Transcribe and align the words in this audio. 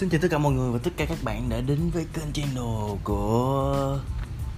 Xin 0.00 0.10
chào 0.10 0.20
tất 0.20 0.28
cả 0.30 0.38
mọi 0.38 0.52
người 0.52 0.70
và 0.70 0.78
tất 0.82 0.90
cả 0.96 1.04
các 1.04 1.18
bạn 1.22 1.48
đã 1.48 1.60
đến 1.60 1.90
với 1.90 2.06
kênh 2.12 2.32
channel 2.32 2.98
của 3.04 4.00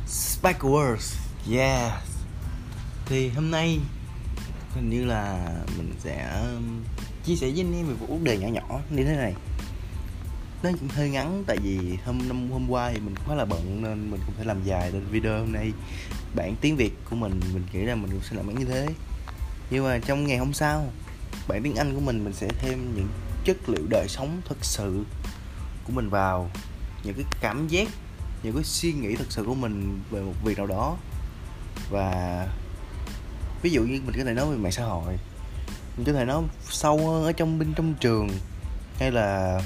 Spike 0.07 0.59
Wars. 0.59 1.17
Yeah. 1.53 2.03
Thì 3.07 3.29
hôm 3.29 3.51
nay, 3.51 3.79
hình 4.75 4.91
như 4.91 5.05
là 5.05 5.55
mình 5.77 5.95
sẽ 5.98 6.43
um, 6.43 6.83
chia 7.25 7.37
sẻ 7.37 7.51
với 7.51 7.61
anh 7.61 7.75
em 7.77 7.87
về 7.87 7.95
một 8.01 8.07
vấn 8.09 8.25
đề 8.25 8.39
nhỏ 8.39 8.48
nhỏ 8.48 8.80
như 8.91 9.05
thế 9.05 9.16
này. 9.16 9.34
Nó 10.62 10.70
cũng 10.80 10.89
hơi 10.89 11.11
ngắn, 11.11 11.45
tại 11.47 11.56
vì 11.62 11.79
hôm, 12.05 12.29
năm, 12.29 12.51
hôm 12.51 12.70
qua 12.70 12.91
thì 12.95 13.01
mình 13.01 13.15
quá 13.27 13.34
là 13.34 13.45
bận 13.45 13.83
nên 13.83 14.11
mình 14.11 14.20
không 14.24 14.34
thể 14.38 14.45
làm 14.45 14.65
dài 14.65 14.91
nên 14.93 15.05
video 15.11 15.38
hôm 15.38 15.52
nay. 15.52 15.73
Bản 16.34 16.55
tiếng 16.61 16.77
Việt 16.77 16.93
của 17.11 17.16
mình 17.16 17.41
mình 17.55 17.62
nghĩ 17.73 17.80
là 17.80 17.95
mình 17.95 18.11
cũng 18.11 18.23
sẽ 18.30 18.37
làm 18.37 18.47
bản 18.47 18.59
như 18.59 18.65
thế. 18.65 18.88
Nhưng 19.70 19.84
mà 19.84 19.98
trong 19.98 20.27
ngày 20.27 20.38
hôm 20.38 20.52
sau, 20.52 20.91
bản 21.48 21.62
tiếng 21.62 21.77
Anh 21.77 21.95
của 21.95 22.01
mình 22.01 22.24
mình 22.24 22.33
sẽ 22.33 22.48
thêm 22.48 22.95
những 22.97 23.09
chất 23.45 23.69
liệu 23.69 23.87
đời 23.91 24.06
sống 24.09 24.41
thực 24.48 24.65
sự 24.65 25.05
của 25.86 25.92
mình 25.92 26.10
vào, 26.10 26.50
những 27.04 27.14
cái 27.14 27.24
cảm 27.41 27.68
giác, 27.68 27.88
những 28.42 28.54
cái 28.54 28.64
suy 28.64 28.92
nghĩ 28.92 29.16
thực 29.16 29.32
sự 29.32 29.45
của 29.45 29.54
mình 29.54 30.02
về 30.10 30.20
một 30.20 30.34
việc 30.45 30.58
nào 30.58 30.66
đó. 30.66 30.96
Và 31.91 32.48
ví 33.62 33.70
dụ 33.70 33.82
như 33.82 34.00
mình 34.06 34.14
có 34.18 34.24
thể 34.24 34.34
nói 34.34 34.46
về 34.46 34.56
mạng 34.56 34.72
xã 34.72 34.84
hội, 34.84 35.18
mình 35.96 36.06
có 36.06 36.12
thể 36.12 36.24
nói 36.24 36.42
sâu 36.68 36.98
hơn 37.10 37.24
ở 37.24 37.32
trong 37.32 37.58
bên 37.58 37.72
trong 37.77 37.95
trường, 38.00 38.28
hay 38.98 39.10
là 39.10 39.60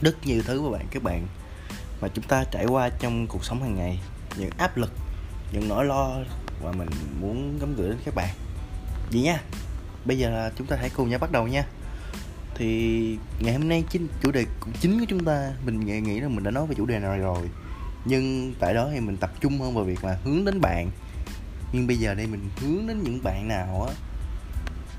rất 0.00 0.26
nhiều 0.26 0.42
thứ 0.46 0.62
mà 0.62 0.78
bạn, 0.78 0.86
các 0.90 1.02
bạn. 1.02 1.26
Mà 2.00 2.08
chúng 2.08 2.24
ta 2.24 2.44
trải 2.50 2.66
qua 2.66 2.88
trong 2.88 3.26
cuộc 3.26 3.44
sống 3.44 3.62
hàng 3.62 3.76
ngày, 3.76 4.00
những 4.36 4.50
áp 4.58 4.76
lực, 4.76 4.92
những 5.52 5.68
nỗi 5.68 5.84
lo 5.84 6.10
mà 6.64 6.72
mình 6.72 6.88
muốn 7.20 7.58
gắm 7.58 7.74
gửi 7.76 7.88
đến 7.88 7.98
các 8.04 8.14
bạn. 8.14 8.34
Vậy 9.12 9.22
nha, 9.22 9.42
bây 10.04 10.18
giờ 10.18 10.30
là 10.30 10.50
chúng 10.58 10.66
ta 10.66 10.76
hãy 10.76 10.90
cùng 10.90 11.10
nhau 11.10 11.18
bắt 11.18 11.32
đầu 11.32 11.48
nha 11.48 11.64
thì 12.62 13.18
ngày 13.40 13.52
hôm 13.52 13.68
nay 13.68 13.84
chính 13.90 14.08
chủ 14.22 14.30
đề 14.30 14.46
chính 14.80 15.00
của 15.00 15.06
chúng 15.08 15.24
ta 15.24 15.52
mình 15.64 15.80
nghĩ, 15.80 16.00
nghĩ 16.00 16.20
là 16.20 16.28
mình 16.28 16.44
đã 16.44 16.50
nói 16.50 16.66
về 16.66 16.74
chủ 16.74 16.86
đề 16.86 16.98
này 16.98 17.18
rồi. 17.18 17.50
Nhưng 18.04 18.54
tại 18.60 18.74
đó 18.74 18.88
thì 18.92 19.00
mình 19.00 19.16
tập 19.16 19.30
trung 19.40 19.60
hơn 19.60 19.74
vào 19.74 19.84
việc 19.84 20.04
là 20.04 20.18
hướng 20.24 20.44
đến 20.44 20.60
bạn. 20.60 20.90
Nhưng 21.72 21.86
bây 21.86 21.96
giờ 21.96 22.14
đây 22.14 22.26
mình 22.26 22.50
hướng 22.60 22.86
đến 22.86 23.02
những 23.02 23.22
bạn 23.22 23.48
nào 23.48 23.86
á? 23.88 23.94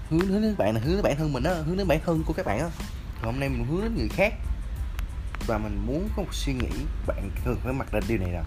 Hướng 0.10 0.28
hướng 0.28 0.42
đến 0.42 0.56
bạn 0.58 0.74
là 0.76 0.82
hướng 0.82 0.94
đến 0.94 1.04
bản 1.04 1.16
thân 1.18 1.34
mình 1.34 1.44
á 1.44 1.54
hướng 1.54 1.78
đến 1.78 1.88
bản 1.88 2.00
thân 2.06 2.24
của 2.26 2.34
các 2.34 2.46
bạn 2.46 2.60
á. 2.60 2.70
Hôm 3.22 3.40
nay 3.40 3.50
mình 3.50 3.66
hướng 3.66 3.82
đến 3.82 3.96
người 3.96 4.10
khác. 4.10 4.34
Và 5.48 5.58
mình 5.58 5.84
muốn 5.88 6.10
có 6.16 6.24
một 6.24 6.34
suy 6.34 6.54
nghĩ 6.54 6.72
bạn 7.08 7.30
cần 7.46 7.56
phải 7.64 7.74
mặc 7.74 7.94
định 7.94 8.04
điều 8.08 8.18
này 8.18 8.32
rằng 8.32 8.46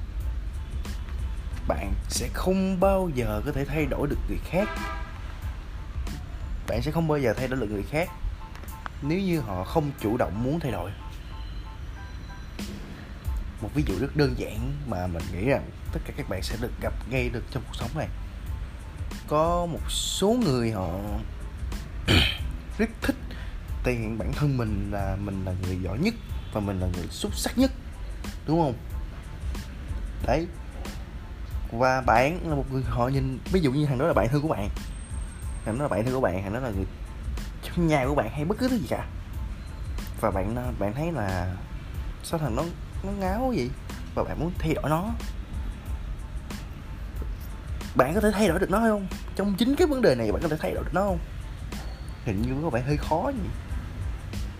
bạn 1.68 1.92
sẽ 2.08 2.28
không 2.32 2.80
bao 2.80 3.10
giờ 3.14 3.42
có 3.46 3.52
thể 3.52 3.64
thay 3.64 3.86
đổi 3.86 4.08
được 4.08 4.18
người 4.28 4.38
khác. 4.50 4.68
Bạn 6.68 6.82
sẽ 6.82 6.90
không 6.90 7.08
bao 7.08 7.18
giờ 7.18 7.34
thay 7.36 7.48
đổi 7.48 7.60
được 7.60 7.70
người 7.70 7.84
khác 7.90 8.08
nếu 9.02 9.20
như 9.20 9.40
họ 9.40 9.64
không 9.64 9.90
chủ 10.00 10.16
động 10.16 10.44
muốn 10.44 10.60
thay 10.60 10.72
đổi. 10.72 10.90
Một 13.62 13.68
ví 13.74 13.84
dụ 13.86 13.94
rất 14.00 14.16
đơn 14.16 14.34
giản 14.38 14.72
mà 14.86 15.06
mình 15.06 15.22
nghĩ 15.32 15.44
rằng 15.48 15.70
tất 15.92 16.00
cả 16.04 16.12
các 16.16 16.28
bạn 16.28 16.42
sẽ 16.42 16.56
được 16.60 16.72
gặp 16.80 16.92
ngay 17.10 17.28
được 17.28 17.44
trong 17.50 17.62
cuộc 17.66 17.74
sống 17.74 17.90
này. 17.94 18.08
Có 19.28 19.66
một 19.66 19.90
số 19.90 20.28
người 20.44 20.70
họ 20.70 20.88
rất 22.78 22.90
thích 23.02 23.16
thể 23.86 23.92
hiện 23.92 24.18
bản 24.18 24.32
thân 24.32 24.56
mình 24.56 24.90
là 24.92 25.16
mình 25.24 25.44
là 25.44 25.52
người 25.62 25.78
giỏi 25.82 25.98
nhất 25.98 26.14
và 26.52 26.60
mình 26.60 26.80
là 26.80 26.86
người 26.86 27.06
xuất 27.10 27.34
sắc 27.34 27.58
nhất, 27.58 27.72
đúng 28.46 28.60
không? 28.60 28.74
Đấy. 30.26 30.46
Và 31.72 32.00
bạn 32.00 32.48
là 32.48 32.54
một 32.54 32.64
người, 32.72 32.82
họ 32.82 33.08
nhìn, 33.08 33.38
ví 33.52 33.60
dụ 33.60 33.72
như 33.72 33.86
thằng 33.86 33.98
đó 33.98 34.06
là 34.06 34.12
bạn 34.12 34.28
thân 34.28 34.42
của 34.42 34.48
bạn. 34.48 34.68
Thằng 35.64 35.78
đó 35.78 35.82
là 35.82 35.88
bạn 35.88 36.04
thân 36.04 36.14
của 36.14 36.20
bạn, 36.20 36.42
thằng 36.42 36.52
đó 36.52 36.60
là 36.60 36.70
người 36.70 36.84
nhà 37.78 38.04
của 38.06 38.14
bạn 38.14 38.30
hay 38.30 38.44
bất 38.44 38.58
cứ 38.58 38.68
thứ 38.68 38.76
gì 38.76 38.86
cả. 38.90 39.06
Và 40.20 40.30
bạn 40.30 40.56
ờ, 40.56 40.72
bạn 40.78 40.94
thấy 40.94 41.12
là 41.12 41.56
sao 42.22 42.40
thằng 42.40 42.56
nó 42.56 42.62
nó 43.02 43.10
ngáo 43.12 43.52
gì 43.56 43.70
và 44.14 44.24
bạn 44.24 44.40
muốn 44.40 44.52
thay 44.58 44.74
đổi 44.74 44.90
nó. 44.90 45.04
Bạn 47.94 48.14
có 48.14 48.20
thể 48.20 48.30
thay 48.32 48.48
đổi 48.48 48.58
được 48.58 48.70
nó 48.70 48.78
không? 48.78 49.06
Trong 49.36 49.54
chính 49.58 49.76
cái 49.76 49.86
vấn 49.86 50.02
đề 50.02 50.14
này, 50.14 50.32
bạn 50.32 50.42
có 50.42 50.48
thể 50.48 50.56
thay 50.60 50.74
đổi 50.74 50.84
được 50.84 50.94
nó 50.94 51.02
không? 51.02 51.18
Hình 52.24 52.42
như 52.42 52.62
có 52.62 52.70
vẻ 52.70 52.80
hơi 52.80 52.96
khó 52.96 53.30
gì 53.34 53.48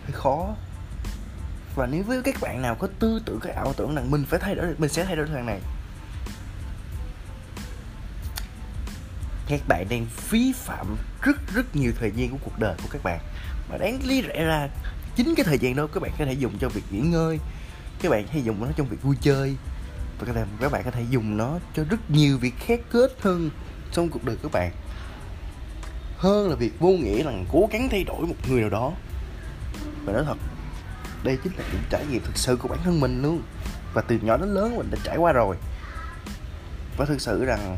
hơi 0.03 0.11
khó. 0.13 0.55
Và 1.75 1.85
nếu 1.85 2.03
với 2.03 2.21
các 2.23 2.35
bạn 2.41 2.61
nào 2.61 2.75
có 2.75 2.87
tư 2.99 3.21
tưởng 3.25 3.39
cái 3.39 3.53
ảo 3.53 3.73
tưởng 3.73 3.95
rằng 3.95 4.11
mình 4.11 4.25
phải 4.29 4.39
thay 4.39 4.55
đổi 4.55 4.65
được 4.67 4.79
mình 4.79 4.89
sẽ 4.89 5.05
thay 5.05 5.15
đổi 5.15 5.25
được 5.25 5.31
thằng 5.33 5.45
này 5.45 5.59
các 9.47 9.61
bạn 9.67 9.89
đang 9.89 10.05
phí 10.05 10.53
phạm 10.55 10.97
rất 11.21 11.37
rất 11.53 11.75
nhiều 11.75 11.91
thời 11.99 12.11
gian 12.11 12.29
của 12.29 12.37
cuộc 12.43 12.59
đời 12.59 12.75
của 12.83 12.89
các 12.91 13.03
bạn. 13.03 13.19
Mà 13.69 13.77
đáng 13.77 13.99
lý 14.03 14.21
rẽ 14.21 14.43
ra 14.43 14.69
chính 15.15 15.35
cái 15.35 15.45
thời 15.45 15.59
gian 15.59 15.75
đó 15.75 15.87
các 15.93 16.03
bạn 16.03 16.11
có 16.19 16.25
thể 16.25 16.33
dùng 16.33 16.57
cho 16.59 16.69
việc 16.69 16.83
nghỉ 16.91 16.99
ngơi 16.99 17.39
các 18.01 18.09
bạn 18.09 18.27
hay 18.27 18.43
dùng 18.43 18.61
nó 18.61 18.67
trong 18.75 18.87
việc 18.87 19.01
vui 19.01 19.15
chơi 19.21 19.55
và 20.19 20.25
các 20.27 20.35
bạn, 20.35 20.47
các 20.61 20.71
bạn 20.71 20.83
có 20.83 20.91
thể 20.91 21.03
dùng 21.09 21.37
nó 21.37 21.59
cho 21.75 21.83
rất 21.89 22.11
nhiều 22.11 22.37
việc 22.37 22.53
khác 22.59 22.79
kết 22.91 23.11
hơn 23.21 23.49
trong 23.91 24.09
cuộc 24.09 24.23
đời 24.23 24.37
các 24.43 24.51
bạn. 24.51 24.71
Hơn 26.17 26.49
là 26.49 26.55
việc 26.55 26.79
vô 26.79 26.89
nghĩa 26.89 27.23
là 27.23 27.31
cố 27.51 27.69
gắng 27.71 27.87
thay 27.91 28.03
đổi 28.03 28.27
một 28.27 28.35
người 28.49 28.61
nào 28.61 28.69
đó. 28.69 28.91
Và 30.05 30.13
nói 30.13 30.23
thật 30.25 30.37
đây 31.23 31.37
chính 31.43 31.53
là 31.57 31.63
những 31.73 31.81
trải 31.89 32.05
nghiệm 32.05 32.21
thực 32.21 32.37
sự 32.37 32.55
của 32.55 32.67
bản 32.67 32.79
thân 32.83 32.99
mình 32.99 33.21
luôn. 33.21 33.41
Và 33.93 34.01
từ 34.01 34.19
nhỏ 34.21 34.37
đến 34.37 34.53
lớn 34.53 34.75
mình 34.75 34.91
đã 34.91 34.97
trải 35.03 35.17
qua 35.17 35.31
rồi. 35.31 35.55
Và 36.97 37.05
thực 37.05 37.21
sự 37.21 37.45
rằng 37.45 37.77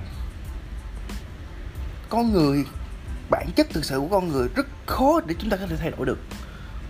con 2.09 2.33
người, 2.33 2.65
bản 3.29 3.47
chất 3.55 3.67
thực 3.73 3.85
sự 3.85 3.99
của 3.99 4.07
con 4.07 4.27
người 4.27 4.47
rất 4.55 4.67
khó 4.85 5.21
để 5.25 5.35
chúng 5.39 5.49
ta 5.49 5.57
có 5.57 5.67
thể 5.67 5.75
thay 5.77 5.91
đổi 5.91 6.05
được. 6.05 6.19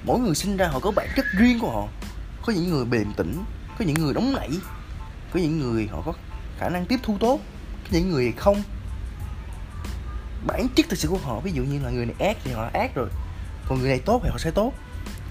Mỗi 0.05 0.19
người 0.19 0.35
sinh 0.35 0.57
ra 0.57 0.67
họ 0.67 0.79
có 0.79 0.91
bản 0.91 1.07
chất 1.15 1.25
riêng 1.37 1.59
của 1.59 1.71
họ. 1.71 1.87
Có 2.45 2.53
những 2.53 2.69
người 2.69 2.85
bền 2.85 3.13
tĩnh, 3.13 3.43
có 3.79 3.85
những 3.85 3.95
người 3.95 4.13
đóng 4.13 4.33
nảy, 4.35 4.49
có 5.33 5.39
những 5.39 5.59
người 5.59 5.87
họ 5.91 6.01
có 6.05 6.13
khả 6.59 6.69
năng 6.69 6.85
tiếp 6.85 6.99
thu 7.03 7.17
tốt, 7.19 7.39
có 7.83 7.89
những 7.91 8.09
người 8.09 8.33
không. 8.37 8.63
Bản 10.47 10.67
chất 10.75 10.85
thực 10.89 10.99
sự 10.99 11.07
của 11.07 11.17
họ, 11.17 11.39
ví 11.39 11.51
dụ 11.51 11.63
như 11.63 11.79
là 11.83 11.89
người 11.89 12.05
này 12.05 12.15
ác 12.27 12.37
thì 12.43 12.51
họ 12.51 12.69
ác 12.73 12.95
rồi. 12.95 13.09
Còn 13.67 13.79
người 13.79 13.89
này 13.89 13.99
tốt 13.99 14.21
thì 14.23 14.29
họ 14.29 14.37
sẽ 14.37 14.51
tốt. 14.51 14.73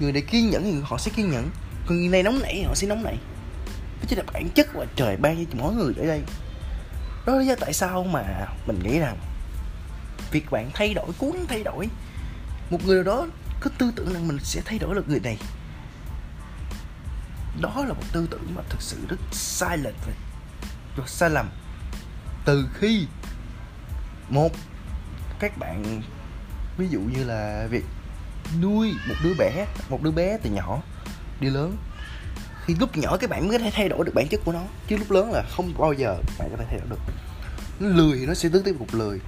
Người 0.01 0.13
này 0.13 0.23
kiên 0.23 0.51
nhẫn 0.51 0.63
thì 0.63 0.75
họ 0.83 0.99
sẽ 0.99 1.11
kiên 1.17 1.31
nhẫn. 1.31 1.51
Còn 1.87 1.99
người 1.99 2.09
này 2.09 2.23
nóng 2.23 2.39
nảy 2.43 2.55
thì 2.55 2.63
họ 2.63 2.75
sẽ 2.75 2.87
nóng 2.87 3.03
nảy. 3.03 3.19
Đó 4.01 4.05
chính 4.09 4.19
là 4.19 4.25
bản 4.33 4.49
chất 4.55 4.77
mà 4.77 4.85
trời 4.97 5.17
ban 5.17 5.47
cho 5.47 5.59
mỗi 5.59 5.75
người 5.75 5.95
ở 5.99 6.07
đây. 6.07 6.23
Đó 7.27 7.33
là 7.33 7.39
lý 7.39 7.47
do 7.47 7.55
tại 7.61 7.73
sao 7.73 8.05
mà 8.05 8.47
mình 8.67 8.81
nghĩ 8.83 8.99
rằng 8.99 9.17
việc 10.31 10.51
bạn 10.51 10.71
thay 10.75 10.95
đổi 10.95 11.07
cố 11.19 11.31
gắng 11.31 11.47
thay 11.49 11.63
đổi 11.63 11.89
một 12.71 12.87
người 12.87 13.05
nào 13.05 13.05
đó 13.05 13.27
cứ 13.61 13.71
tư 13.79 13.93
tưởng 13.97 14.13
rằng 14.13 14.29
mình 14.29 14.39
sẽ 14.43 14.61
thay 14.65 14.79
đổi 14.79 14.95
được 14.95 15.09
người 15.09 15.21
này. 15.21 15.39
Đó 17.61 17.85
là 17.89 17.93
một 17.93 18.03
tư 18.13 18.29
tưởng 18.31 18.55
mà 18.55 18.63
thực 18.69 18.83
sự 18.83 18.97
rất 19.09 19.17
sai 19.33 19.79
lệch 19.79 19.95
và, 20.07 20.13
và 20.97 21.07
sai 21.07 21.31
lầm 21.31 21.51
từ 22.45 22.69
khi 22.75 23.07
một 24.29 24.53
các 25.39 25.59
bạn 25.59 26.03
ví 26.79 26.89
dụ 26.89 27.01
như 27.01 27.25
là 27.25 27.67
việc 27.71 27.85
nuôi 28.63 28.95
một 29.09 29.15
đứa 29.25 29.35
bé 29.39 29.67
một 29.89 30.03
đứa 30.03 30.11
bé 30.11 30.39
từ 30.43 30.51
nhỏ 30.51 30.83
đi 31.41 31.51
lớn 31.51 31.77
khi 32.65 32.75
lúc 32.81 32.97
nhỏ 32.97 33.17
các 33.17 33.31
bạn 33.31 33.49
mới 33.49 33.59
có 33.59 33.65
thể 33.65 33.71
thay 33.75 33.89
đổi 33.89 34.05
được 34.05 34.13
bản 34.15 34.29
chất 34.29 34.41
của 34.45 34.53
nó 34.53 34.63
chứ 34.89 34.97
lúc 34.97 35.11
lớn 35.11 35.33
là 35.33 35.43
không 35.51 35.75
bao 35.79 35.93
giờ 35.93 36.17
bạn 36.39 36.49
có 36.51 36.57
thể 36.57 36.65
thay 36.71 36.79
đổi 36.79 36.89
được. 36.91 37.01
Nó 37.81 37.89
lười 37.89 38.19
thì 38.19 38.27
nó 38.27 38.35
sẽ 38.35 38.49
tiếp 38.65 38.75
tục 38.79 38.89
lười 38.93 39.21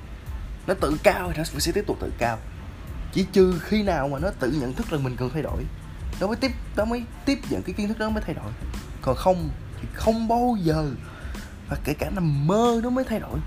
nó 0.67 0.75
tự 0.75 0.97
cao 1.03 1.33
thì 1.33 1.39
nó 1.39 1.45
sẽ 1.45 1.73
tiếp 1.73 1.85
tục 1.87 1.97
tự 2.01 2.13
cao. 2.19 2.39
Chỉ 3.13 3.27
trừ 3.33 3.61
khi 3.63 3.83
nào 3.83 4.09
mà 4.09 4.19
nó 4.19 4.31
tự 4.41 4.51
nhận 4.51 4.73
thức 4.73 4.93
là 4.93 4.99
mình 4.99 5.17
cần 5.17 5.31
thay 5.33 5.43
đổi, 5.43 5.65
nó 6.21 6.27
mới 6.27 6.37
tiếp, 6.37 6.51
nó 6.77 6.85
mới 6.85 7.05
tiếp 7.25 7.39
nhận 7.51 7.63
cái 7.63 7.75
kiến 7.75 7.89
thức 7.89 7.99
đó 7.99 8.11
mới 8.11 8.23
thay 8.27 8.35
đổi. 8.35 8.53
Còn 9.03 9.17
không 9.17 9.51
thì 9.81 9.89
không 9.95 10.29
bao 10.29 10.57
giờ 10.63 10.91
và 11.69 11.77
kể 11.85 11.95
cả 11.95 12.11
nằm 12.11 12.47
mơ 12.47 12.81
nó 12.83 12.91
mới 12.91 13.05
thay 13.05 13.21
đổi. 13.21 13.39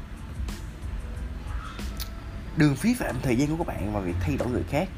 Đừng 2.57 2.76
phí 2.76 2.93
phạm 2.93 3.16
thời 3.22 3.35
gian 3.35 3.49
của 3.49 3.64
các 3.64 3.67
bạn 3.67 3.93
vào 3.93 4.02
việc 4.02 4.16
thay 4.22 4.37
đổi 4.37 4.47
người 4.47 4.64
khác. 4.70 4.90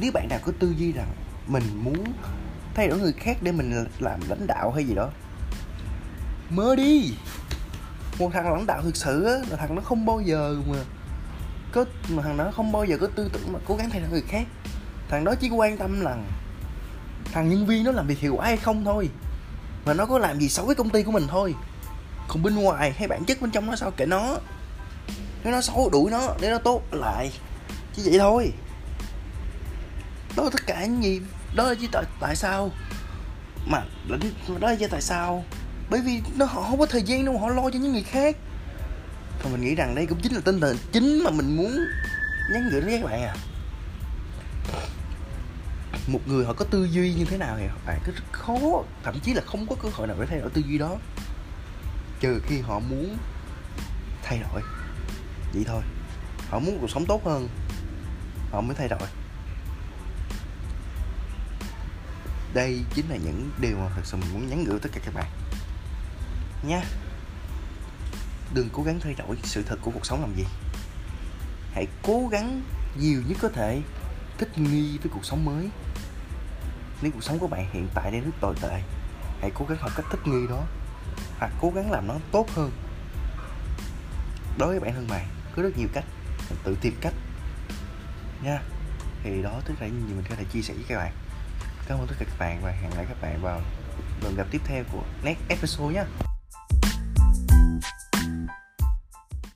Nếu 0.00 0.12
bạn 0.12 0.28
nào 0.28 0.38
có 0.44 0.52
tư 0.58 0.74
duy 0.78 0.92
rằng 0.92 1.12
mình 1.46 1.62
muốn 1.84 2.12
thay 2.74 2.88
đổi 2.88 2.98
người 2.98 3.12
khác 3.12 3.36
để 3.42 3.52
mình 3.52 3.84
làm 3.98 4.20
lãnh 4.28 4.46
đạo 4.46 4.72
hay 4.72 4.84
gì 4.84 4.94
đó, 4.94 5.10
mơ 6.50 6.76
đi 6.76 7.14
một 8.18 8.30
thằng 8.32 8.52
lãnh 8.52 8.66
đạo 8.66 8.82
thực 8.82 8.96
sự 8.96 9.24
á, 9.24 9.34
là 9.50 9.56
thằng 9.56 9.74
nó 9.74 9.82
không 9.82 10.06
bao 10.06 10.20
giờ 10.20 10.56
mà 10.68 10.78
có, 11.72 11.84
mà 12.08 12.22
thằng 12.22 12.36
nó 12.36 12.50
không 12.50 12.72
bao 12.72 12.84
giờ 12.84 12.96
có 13.00 13.06
tư 13.06 13.30
tưởng 13.32 13.52
mà 13.52 13.58
cố 13.64 13.76
gắng 13.76 13.90
thay 13.90 14.00
đổi 14.00 14.10
người 14.10 14.22
khác. 14.28 14.46
Thằng 15.08 15.24
đó 15.24 15.34
chỉ 15.40 15.48
quan 15.48 15.76
tâm 15.76 16.00
là 16.00 16.16
thằng 17.32 17.48
nhân 17.48 17.66
viên 17.66 17.84
nó 17.84 17.92
làm 17.92 18.06
việc 18.06 18.18
hiệu 18.18 18.34
quả 18.36 18.46
hay 18.46 18.56
không 18.56 18.84
thôi 18.84 19.08
và 19.84 19.94
nó 19.94 20.06
có 20.06 20.18
làm 20.18 20.40
gì 20.40 20.48
xấu 20.48 20.66
với 20.66 20.74
công 20.74 20.90
ty 20.90 21.02
của 21.02 21.12
mình 21.12 21.26
thôi. 21.28 21.54
Còn 22.28 22.42
bên 22.42 22.54
ngoài, 22.54 22.92
hay 22.92 23.08
bản 23.08 23.24
chất 23.24 23.40
bên 23.40 23.50
trong 23.50 23.66
nó 23.66 23.76
sao 23.76 23.90
kệ 23.90 24.06
nó? 24.06 24.38
Nếu 25.44 25.52
nó 25.52 25.60
xấu 25.60 25.90
đuổi 25.90 26.10
nó, 26.10 26.34
để 26.40 26.50
nó 26.50 26.58
tốt 26.58 26.82
lại, 26.90 27.32
chỉ 27.94 28.02
vậy 28.04 28.18
thôi. 28.18 28.52
Đó 30.36 30.42
là 30.42 30.50
tất 30.52 30.66
cả 30.66 30.86
những 30.86 31.02
gì, 31.02 31.20
đó 31.54 31.64
là 31.64 31.74
chỉ 31.80 31.88
tại 31.92 32.04
tại 32.20 32.36
sao 32.36 32.70
mà 33.66 33.82
đó 34.60 34.68
là 34.68 34.76
chỉ 34.78 34.86
tại 34.90 35.00
sao 35.00 35.44
bởi 35.92 36.00
vì 36.00 36.22
nó 36.36 36.44
họ 36.44 36.62
không 36.62 36.78
có 36.78 36.86
thời 36.86 37.02
gian 37.02 37.24
đâu, 37.24 37.38
họ 37.38 37.48
lo 37.48 37.70
cho 37.70 37.78
những 37.78 37.92
người 37.92 38.02
khác. 38.02 38.36
Và 39.42 39.50
mình 39.50 39.60
nghĩ 39.60 39.74
rằng 39.74 39.94
đây 39.94 40.06
cũng 40.06 40.20
chính 40.22 40.32
là 40.32 40.40
tinh 40.44 40.60
thần 40.60 40.76
chính 40.92 41.24
mà 41.24 41.30
mình 41.30 41.56
muốn 41.56 41.78
nhắn 42.52 42.68
gửi 42.72 42.80
đến 42.80 43.02
các 43.02 43.10
bạn 43.10 43.22
à. 43.22 43.34
Một 46.06 46.20
người 46.26 46.44
họ 46.44 46.52
có 46.52 46.64
tư 46.64 46.84
duy 46.84 47.14
như 47.14 47.24
thế 47.24 47.38
nào 47.38 47.56
thì 47.58 47.66
bạn 47.86 48.00
cứ 48.04 48.12
rất 48.12 48.24
khó, 48.32 48.58
thậm 49.02 49.20
chí 49.20 49.34
là 49.34 49.42
không 49.46 49.66
có 49.66 49.76
cơ 49.82 49.88
hội 49.92 50.06
nào 50.06 50.16
để 50.20 50.26
thay 50.26 50.40
đổi 50.40 50.50
tư 50.50 50.62
duy 50.68 50.78
đó. 50.78 50.96
Trừ 52.20 52.40
khi 52.46 52.60
họ 52.60 52.78
muốn 52.78 53.16
thay 54.22 54.38
đổi. 54.38 54.62
Vậy 55.54 55.64
thôi. 55.66 55.82
Họ 56.48 56.58
muốn 56.58 56.78
cuộc 56.80 56.90
sống 56.90 57.06
tốt 57.06 57.24
hơn, 57.24 57.48
họ 58.50 58.60
mới 58.60 58.76
thay 58.76 58.88
đổi. 58.88 59.08
Đây 62.54 62.80
chính 62.94 63.10
là 63.10 63.16
những 63.16 63.50
điều 63.60 63.76
mà 63.76 63.88
thật 63.94 64.02
sự 64.04 64.16
mình 64.16 64.32
muốn 64.32 64.48
nhắn 64.48 64.64
gửi 64.64 64.78
tất 64.82 64.88
cả 64.92 65.00
các 65.04 65.14
bạn 65.14 65.26
nha 66.62 66.82
đừng 68.54 68.68
cố 68.72 68.82
gắng 68.82 69.00
thay 69.00 69.14
đổi 69.14 69.36
sự 69.42 69.62
thật 69.62 69.76
của 69.82 69.90
cuộc 69.90 70.06
sống 70.06 70.20
làm 70.20 70.34
gì. 70.36 70.44
Hãy 71.72 71.86
cố 72.02 72.28
gắng 72.30 72.62
nhiều 72.96 73.22
nhất 73.26 73.38
có 73.42 73.48
thể 73.48 73.82
thích 74.38 74.58
nghi 74.58 74.98
với 74.98 75.10
cuộc 75.14 75.24
sống 75.24 75.44
mới. 75.44 75.68
Nếu 77.02 77.12
cuộc 77.12 77.24
sống 77.24 77.38
của 77.38 77.46
bạn 77.46 77.70
hiện 77.72 77.88
tại 77.94 78.10
đang 78.12 78.24
rất 78.24 78.30
tồi 78.40 78.54
tệ, 78.62 78.82
hãy 79.40 79.50
cố 79.54 79.66
gắng 79.68 79.78
học 79.80 79.90
cách 79.96 80.06
thích 80.10 80.20
nghi 80.24 80.46
đó 80.48 80.64
hoặc 81.38 81.52
cố 81.60 81.70
gắng 81.74 81.90
làm 81.90 82.06
nó 82.06 82.14
tốt 82.32 82.46
hơn. 82.54 82.70
Đối 84.58 84.68
với 84.68 84.80
bản 84.80 84.94
thân 84.94 85.08
bạn, 85.08 85.28
có 85.56 85.62
rất 85.62 85.78
nhiều 85.78 85.88
cách 85.92 86.04
mình 86.50 86.58
tự 86.64 86.76
tìm 86.80 86.96
cách. 87.00 87.14
Nha. 88.42 88.62
Thì 89.22 89.42
đó 89.42 89.60
tức 89.64 89.74
là 89.80 89.86
những 89.86 90.08
gì 90.08 90.14
mình 90.14 90.24
có 90.28 90.34
thể 90.34 90.44
chia 90.44 90.62
sẻ 90.62 90.74
với 90.74 90.84
các 90.88 90.96
bạn. 90.96 91.12
Cảm 91.86 91.98
ơn 91.98 92.06
tất 92.06 92.14
cả 92.18 92.24
các 92.28 92.38
bạn 92.38 92.60
và 92.62 92.70
hẹn 92.70 92.90
lại 92.96 93.06
các 93.08 93.22
bạn 93.22 93.42
vào 93.42 93.60
lần 94.22 94.36
gặp 94.36 94.46
tiếp 94.50 94.60
theo 94.64 94.84
của 94.92 95.02
next 95.24 95.40
episode 95.48 95.94
nhé 95.94 96.04